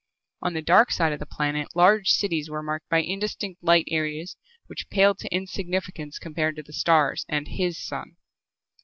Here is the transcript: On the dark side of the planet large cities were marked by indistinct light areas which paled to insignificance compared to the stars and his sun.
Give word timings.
On 0.41 0.53
the 0.55 0.63
dark 0.63 0.89
side 0.89 1.13
of 1.13 1.19
the 1.19 1.27
planet 1.27 1.67
large 1.75 2.09
cities 2.09 2.49
were 2.49 2.63
marked 2.63 2.89
by 2.89 3.03
indistinct 3.03 3.63
light 3.63 3.85
areas 3.91 4.35
which 4.65 4.89
paled 4.89 5.19
to 5.19 5.31
insignificance 5.31 6.17
compared 6.17 6.55
to 6.55 6.63
the 6.63 6.73
stars 6.73 7.23
and 7.29 7.47
his 7.47 7.77
sun. 7.77 8.15